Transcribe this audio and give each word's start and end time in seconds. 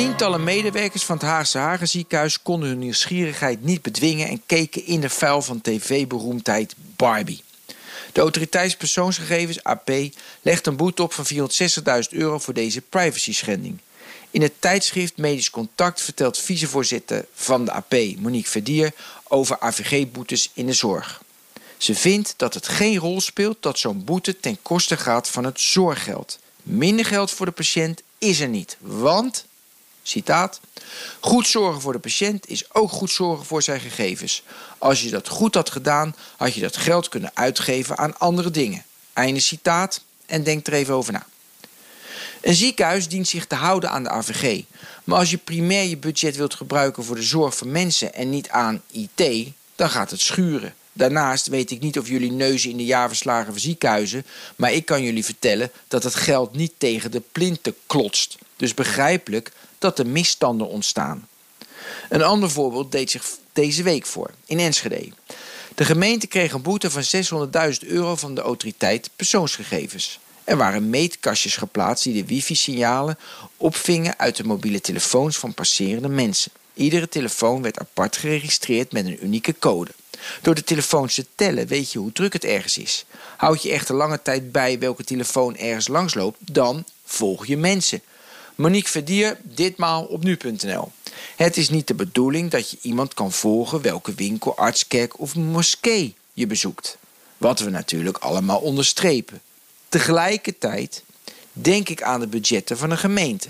Tientallen 0.00 0.44
medewerkers 0.44 1.04
van 1.04 1.16
het 1.16 1.24
Haagse 1.24 1.58
Hagenziekenhuis 1.58 2.42
konden 2.42 2.68
hun 2.68 2.78
nieuwsgierigheid 2.78 3.64
niet 3.64 3.82
bedwingen 3.82 4.28
en 4.28 4.42
keken 4.46 4.86
in 4.86 5.00
de 5.00 5.08
vuil 5.08 5.42
van 5.42 5.60
tv-beroemdheid 5.60 6.74
Barbie. 6.96 7.42
De 8.12 8.20
autoriteitspersoonsgegevens 8.20 9.64
AP 9.64 9.90
legt 10.42 10.66
een 10.66 10.76
boete 10.76 11.02
op 11.02 11.12
van 11.12 11.24
460.000 11.26 12.08
euro 12.10 12.38
voor 12.38 12.54
deze 12.54 12.80
privacy-schending. 12.80 13.78
In 14.30 14.42
het 14.42 14.52
tijdschrift 14.58 15.16
Medisch 15.16 15.50
Contact 15.50 16.00
vertelt 16.00 16.38
vicevoorzitter 16.38 17.24
van 17.34 17.64
de 17.64 17.72
AP, 17.72 17.94
Monique 18.18 18.50
Verdier, 18.50 18.92
over 19.28 19.58
AVG-boetes 19.58 20.50
in 20.54 20.66
de 20.66 20.72
zorg. 20.72 21.22
Ze 21.76 21.94
vindt 21.94 22.34
dat 22.36 22.54
het 22.54 22.68
geen 22.68 22.96
rol 22.96 23.20
speelt 23.20 23.62
dat 23.62 23.78
zo'n 23.78 24.04
boete 24.04 24.40
ten 24.40 24.58
koste 24.62 24.96
gaat 24.96 25.28
van 25.28 25.44
het 25.44 25.60
zorggeld. 25.60 26.38
Minder 26.62 27.04
geld 27.04 27.30
voor 27.30 27.46
de 27.46 27.52
patiënt 27.52 28.02
is 28.18 28.40
er 28.40 28.48
niet, 28.48 28.76
want 28.80 29.48
Citaat. 30.02 30.60
Goed 31.20 31.46
zorgen 31.46 31.80
voor 31.80 31.92
de 31.92 31.98
patiënt 31.98 32.48
is 32.48 32.74
ook 32.74 32.90
goed 32.90 33.10
zorgen 33.10 33.46
voor 33.46 33.62
zijn 33.62 33.80
gegevens. 33.80 34.42
Als 34.78 35.02
je 35.02 35.10
dat 35.10 35.28
goed 35.28 35.54
had 35.54 35.70
gedaan, 35.70 36.16
had 36.36 36.54
je 36.54 36.60
dat 36.60 36.76
geld 36.76 37.08
kunnen 37.08 37.30
uitgeven 37.34 37.98
aan 37.98 38.18
andere 38.18 38.50
dingen. 38.50 38.84
Einde 39.12 39.40
citaat 39.40 40.02
en 40.26 40.42
denk 40.42 40.66
er 40.66 40.72
even 40.72 40.94
over 40.94 41.12
na. 41.12 41.26
Een 42.40 42.54
ziekenhuis 42.54 43.08
dient 43.08 43.28
zich 43.28 43.46
te 43.46 43.54
houden 43.54 43.90
aan 43.90 44.02
de 44.02 44.10
AVG. 44.10 44.62
Maar 45.04 45.18
als 45.18 45.30
je 45.30 45.36
primair 45.36 45.88
je 45.88 45.96
budget 45.96 46.36
wilt 46.36 46.54
gebruiken 46.54 47.04
voor 47.04 47.16
de 47.16 47.22
zorg 47.22 47.56
van 47.56 47.70
mensen 47.70 48.14
en 48.14 48.30
niet 48.30 48.48
aan 48.48 48.82
IT, 48.90 49.52
dan 49.76 49.90
gaat 49.90 50.10
het 50.10 50.20
schuren. 50.20 50.74
Daarnaast 50.92 51.46
weet 51.46 51.70
ik 51.70 51.80
niet 51.80 51.98
of 51.98 52.08
jullie 52.08 52.32
neuzen 52.32 52.70
in 52.70 52.76
de 52.76 52.84
jaarverslagen 52.84 53.52
van 53.52 53.60
ziekenhuizen, 53.60 54.26
maar 54.56 54.72
ik 54.72 54.84
kan 54.84 55.02
jullie 55.02 55.24
vertellen 55.24 55.70
dat 55.88 56.02
het 56.02 56.14
geld 56.14 56.56
niet 56.56 56.72
tegen 56.78 57.10
de 57.10 57.22
plinten 57.32 57.74
klotst. 57.86 58.38
Dus 58.56 58.74
begrijpelijk 58.74 59.52
dat 59.78 59.98
er 59.98 60.06
misstanden 60.06 60.68
ontstaan. 60.68 61.28
Een 62.08 62.22
ander 62.22 62.50
voorbeeld 62.50 62.92
deed 62.92 63.10
zich 63.10 63.24
deze 63.52 63.82
week 63.82 64.06
voor, 64.06 64.30
in 64.46 64.58
Enschede. 64.58 65.08
De 65.74 65.84
gemeente 65.84 66.26
kreeg 66.26 66.52
een 66.52 66.62
boete 66.62 66.90
van 66.90 67.02
600.000 67.82 67.88
euro 67.88 68.16
van 68.16 68.34
de 68.34 68.40
autoriteit 68.40 69.10
persoonsgegevens. 69.16 70.18
Er 70.44 70.56
waren 70.56 70.90
meetkastjes 70.90 71.56
geplaatst 71.56 72.04
die 72.04 72.14
de 72.14 72.24
wifi-signalen 72.24 73.18
opvingen 73.56 74.18
uit 74.18 74.36
de 74.36 74.44
mobiele 74.44 74.80
telefoons 74.80 75.36
van 75.36 75.54
passerende 75.54 76.08
mensen. 76.08 76.52
Iedere 76.74 77.08
telefoon 77.08 77.62
werd 77.62 77.78
apart 77.78 78.16
geregistreerd 78.16 78.92
met 78.92 79.06
een 79.06 79.24
unieke 79.24 79.54
code. 79.58 79.90
Door 80.42 80.54
de 80.54 80.64
telefoons 80.64 81.14
te 81.14 81.26
tellen 81.34 81.66
weet 81.66 81.92
je 81.92 81.98
hoe 81.98 82.12
druk 82.12 82.32
het 82.32 82.44
ergens 82.44 82.78
is. 82.78 83.04
Houd 83.36 83.62
je 83.62 83.70
echter 83.70 83.94
lange 83.94 84.22
tijd 84.22 84.52
bij 84.52 84.78
welke 84.78 85.04
telefoon 85.04 85.56
ergens 85.56 85.88
langsloopt, 85.88 86.38
dan 86.52 86.84
volg 87.04 87.46
je 87.46 87.56
mensen. 87.56 88.02
Monique 88.54 88.90
Verdier, 88.90 89.38
ditmaal 89.42 90.04
op 90.04 90.24
nu.nl. 90.24 90.92
Het 91.36 91.56
is 91.56 91.70
niet 91.70 91.86
de 91.86 91.94
bedoeling 91.94 92.50
dat 92.50 92.70
je 92.70 92.78
iemand 92.82 93.14
kan 93.14 93.32
volgen 93.32 93.82
welke 93.82 94.14
winkel, 94.14 94.56
arts, 94.56 94.86
kerk 94.86 95.20
of 95.20 95.34
moskee 95.34 96.14
je 96.32 96.46
bezoekt. 96.46 96.98
Wat 97.36 97.60
we 97.60 97.70
natuurlijk 97.70 98.18
allemaal 98.18 98.58
onderstrepen. 98.58 99.40
Tegelijkertijd 99.88 101.02
denk 101.52 101.88
ik 101.88 102.02
aan 102.02 102.20
de 102.20 102.26
budgetten 102.26 102.78
van 102.78 102.90
een 102.90 102.98
gemeente. 102.98 103.48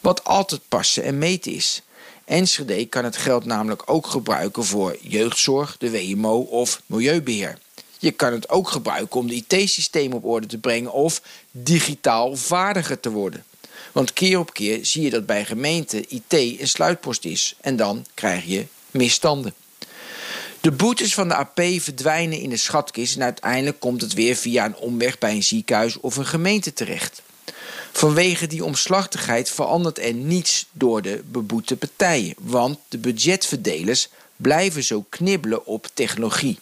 Wat 0.00 0.24
altijd 0.24 0.60
passen 0.68 1.04
en 1.04 1.18
meten 1.18 1.52
is. 1.52 1.82
Enschede 2.24 2.86
kan 2.86 3.04
het 3.04 3.16
geld 3.16 3.44
namelijk 3.44 3.82
ook 3.86 4.06
gebruiken 4.06 4.64
voor 4.64 4.96
jeugdzorg, 5.00 5.76
de 5.78 5.90
WMO 5.90 6.38
of 6.38 6.82
milieubeheer. 6.86 7.58
Je 7.98 8.10
kan 8.10 8.32
het 8.32 8.48
ook 8.48 8.68
gebruiken 8.68 9.20
om 9.20 9.26
de 9.26 9.34
IT-systemen 9.34 10.16
op 10.16 10.24
orde 10.24 10.46
te 10.46 10.58
brengen 10.58 10.92
of 10.92 11.22
digitaal 11.50 12.36
vaardiger 12.36 13.00
te 13.00 13.10
worden. 13.10 13.44
Want 13.92 14.12
keer 14.12 14.38
op 14.38 14.52
keer 14.52 14.86
zie 14.86 15.02
je 15.02 15.10
dat 15.10 15.26
bij 15.26 15.44
gemeenten 15.44 16.04
IT 16.08 16.32
een 16.32 16.68
sluitpost 16.68 17.24
is 17.24 17.56
en 17.60 17.76
dan 17.76 18.06
krijg 18.14 18.44
je 18.44 18.66
misstanden. 18.90 19.54
De 20.60 20.72
boetes 20.72 21.14
van 21.14 21.28
de 21.28 21.34
AP 21.34 21.60
verdwijnen 21.78 22.38
in 22.38 22.50
de 22.50 22.56
schatkist 22.56 23.16
en 23.16 23.22
uiteindelijk 23.22 23.80
komt 23.80 24.00
het 24.00 24.12
weer 24.12 24.36
via 24.36 24.64
een 24.64 24.76
omweg 24.76 25.18
bij 25.18 25.30
een 25.30 25.42
ziekenhuis 25.42 26.00
of 26.00 26.16
een 26.16 26.26
gemeente 26.26 26.72
terecht. 26.72 27.22
Vanwege 28.04 28.46
die 28.46 28.64
omslachtigheid 28.64 29.50
verandert 29.50 29.98
er 29.98 30.14
niets 30.14 30.66
door 30.72 31.02
de 31.02 31.22
beboete 31.30 31.76
partijen, 31.76 32.34
want 32.40 32.78
de 32.88 32.98
budgetverdelers 32.98 34.08
blijven 34.36 34.84
zo 34.84 35.04
knibbelen 35.08 35.66
op 35.66 35.88
technologie. 35.94 36.58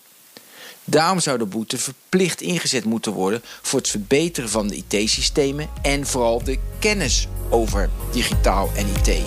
Daarom 0.84 1.20
zou 1.20 1.38
de 1.38 1.44
boete 1.44 1.78
verplicht 1.78 2.40
ingezet 2.40 2.84
moeten 2.84 3.12
worden 3.12 3.42
voor 3.62 3.78
het 3.78 3.88
verbeteren 3.88 4.50
van 4.50 4.68
de 4.68 4.82
IT-systemen 4.88 5.68
en 5.82 6.06
vooral 6.06 6.44
de 6.44 6.58
kennis 6.78 7.28
over 7.50 7.90
digitaal 8.12 8.70
en 8.76 8.86
IT. 8.86 9.22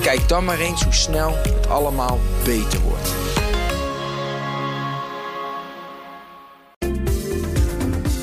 Kijk 0.00 0.28
dan 0.28 0.44
maar 0.44 0.60
eens 0.60 0.82
hoe 0.82 0.92
snel 0.92 1.36
het 1.36 1.68
allemaal 1.68 2.20
beter 2.44 2.80
wordt. 2.80 3.25